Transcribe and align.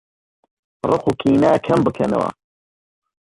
ڕقوکینە 0.89 1.51
کەمبکەنەوە 1.65 2.29